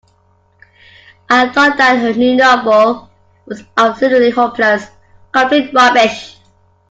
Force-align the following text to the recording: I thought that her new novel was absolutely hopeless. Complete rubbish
I 1.29 1.49
thought 1.49 1.77
that 1.77 1.99
her 1.99 2.11
new 2.13 2.35
novel 2.35 3.07
was 3.45 3.61
absolutely 3.77 4.31
hopeless. 4.31 4.87
Complete 5.31 5.71
rubbish 5.75 6.39